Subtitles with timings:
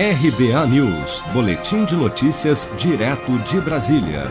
[0.00, 4.30] RBA News, Boletim de Notícias, direto de Brasília.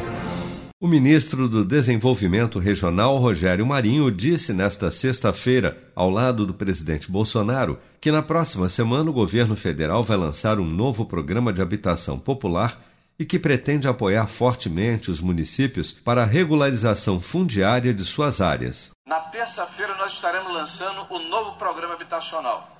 [0.79, 7.77] O ministro do Desenvolvimento Regional, Rogério Marinho, disse nesta sexta-feira, ao lado do presidente Bolsonaro,
[7.99, 12.79] que na próxima semana o governo federal vai lançar um novo programa de habitação popular
[13.19, 18.91] e que pretende apoiar fortemente os municípios para a regularização fundiária de suas áreas.
[19.05, 22.76] Na terça-feira, nós estaremos lançando o novo programa habitacional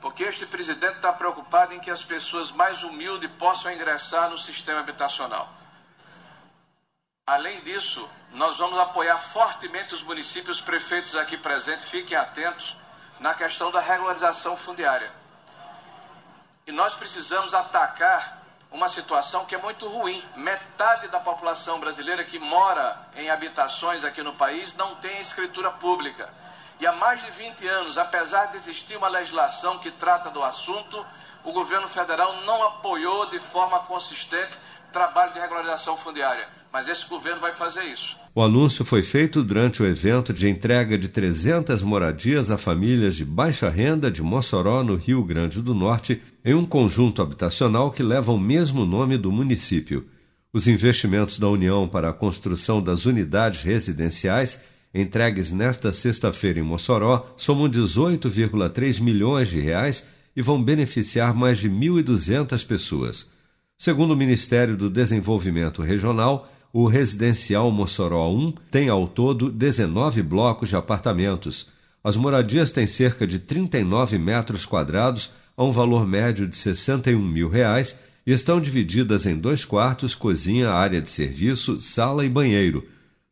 [0.00, 4.80] porque este presidente está preocupado em que as pessoas mais humildes possam ingressar no sistema
[4.80, 5.48] habitacional.
[7.26, 12.76] Além disso, nós vamos apoiar fortemente os municípios, os prefeitos aqui presentes, fiquem atentos
[13.20, 15.12] na questão da regularização fundiária.
[16.66, 18.38] E nós precisamos atacar
[18.70, 20.22] uma situação que é muito ruim.
[20.36, 26.32] Metade da população brasileira que mora em habitações aqui no país não tem escritura pública.
[26.80, 31.04] E há mais de 20 anos, apesar de existir uma legislação que trata do assunto,
[31.44, 34.58] o governo federal não apoiou de forma consistente
[34.92, 36.48] trabalho de regularização fundiária.
[36.72, 38.16] Mas esse governo vai fazer isso.
[38.34, 43.24] O anúncio foi feito durante o evento de entrega de 300 moradias a famílias de
[43.24, 48.32] baixa renda de Mossoró, no Rio Grande do Norte, em um conjunto habitacional que leva
[48.32, 50.06] o mesmo nome do município.
[50.52, 54.62] Os investimentos da União para a construção das unidades residenciais
[54.94, 61.68] entregues nesta sexta-feira em Mossoró, somam 18,3 milhões de reais e vão beneficiar mais de
[61.70, 63.30] 1.200 pessoas.
[63.76, 70.68] Segundo o Ministério do Desenvolvimento Regional, o residencial Mossoró 1 tem ao todo 19 blocos
[70.68, 71.68] de apartamentos.
[72.02, 77.48] As moradias têm cerca de 39 metros quadrados a um valor médio de 61 mil
[77.48, 82.86] reais e estão divididas em dois quartos, cozinha, área de serviço, sala e banheiro.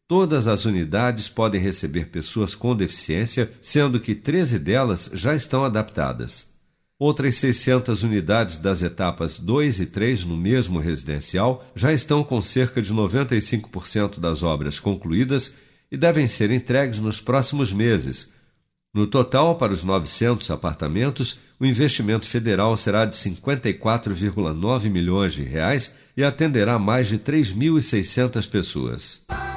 [0.08, 6.48] Todas as unidades podem receber pessoas com deficiência, sendo que 13 delas já estão adaptadas.
[6.96, 12.80] Outras 600 unidades das etapas 2 e 3 no mesmo residencial já estão com cerca
[12.80, 15.54] de 95% das obras concluídas
[15.90, 18.32] e devem ser entregues nos próximos meses.
[18.94, 25.92] No total, para os 900 apartamentos, o investimento federal será de 54,9 milhões de reais
[26.16, 29.20] e atenderá mais de 3.600 pessoas.